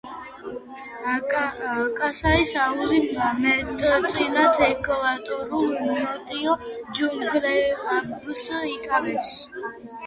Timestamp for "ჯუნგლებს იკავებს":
6.65-9.41